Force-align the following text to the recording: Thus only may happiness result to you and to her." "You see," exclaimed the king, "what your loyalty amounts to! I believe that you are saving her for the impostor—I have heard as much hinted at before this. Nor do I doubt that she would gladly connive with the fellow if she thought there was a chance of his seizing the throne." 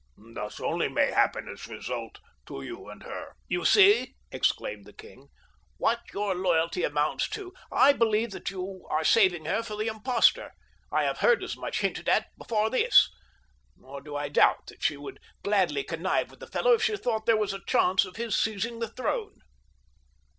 Thus 0.33 0.59
only 0.59 0.87
may 0.89 1.11
happiness 1.11 1.67
result 1.67 2.19
to 2.47 2.63
you 2.63 2.89
and 2.89 3.01
to 3.01 3.07
her." 3.07 3.35
"You 3.47 3.63
see," 3.65 4.15
exclaimed 4.31 4.85
the 4.87 4.93
king, 4.93 5.27
"what 5.77 5.99
your 6.11 6.33
loyalty 6.33 6.83
amounts 6.83 7.29
to! 7.29 7.53
I 7.71 7.93
believe 7.93 8.31
that 8.31 8.49
you 8.49 8.87
are 8.89 9.03
saving 9.03 9.45
her 9.45 9.61
for 9.61 9.75
the 9.77 9.85
impostor—I 9.85 11.03
have 11.03 11.19
heard 11.19 11.43
as 11.43 11.55
much 11.55 11.81
hinted 11.81 12.09
at 12.09 12.35
before 12.35 12.71
this. 12.71 13.11
Nor 13.77 14.01
do 14.01 14.15
I 14.15 14.27
doubt 14.27 14.65
that 14.69 14.81
she 14.81 14.97
would 14.97 15.19
gladly 15.43 15.83
connive 15.83 16.31
with 16.31 16.39
the 16.39 16.47
fellow 16.47 16.73
if 16.73 16.81
she 16.81 16.97
thought 16.97 17.27
there 17.27 17.37
was 17.37 17.53
a 17.53 17.61
chance 17.67 18.03
of 18.03 18.15
his 18.15 18.35
seizing 18.35 18.79
the 18.79 18.87
throne." 18.89 19.35